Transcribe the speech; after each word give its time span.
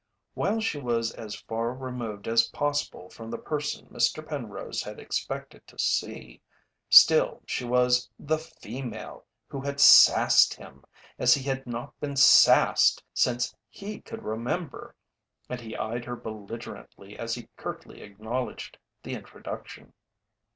While 0.33 0.59
she 0.61 0.79
was 0.79 1.11
as 1.11 1.35
far 1.35 1.75
removed 1.75 2.27
as 2.27 2.47
possible 2.47 3.07
from 3.11 3.29
the 3.29 3.37
person 3.37 3.85
Mr. 3.89 4.27
Penrose 4.27 4.81
had 4.81 4.99
expected 4.99 5.67
to 5.67 5.77
see, 5.77 6.41
still 6.89 7.43
she 7.45 7.65
was 7.65 8.09
the 8.17 8.39
"female" 8.39 9.27
who 9.45 9.61
had 9.61 9.79
"sassed" 9.79 10.55
him 10.55 10.83
as 11.19 11.35
he 11.35 11.43
had 11.43 11.67
not 11.67 11.99
been 11.99 12.15
"sassed" 12.15 13.03
since 13.13 13.55
he 13.69 14.01
could 14.03 14.23
remember, 14.23 14.95
and 15.47 15.61
he 15.61 15.77
eyed 15.77 16.05
her 16.05 16.15
belligerently 16.15 17.15
as 17.19 17.35
he 17.35 17.49
curtly 17.55 18.01
acknowledged 18.01 18.79
the 19.03 19.13
introduction. 19.13 19.93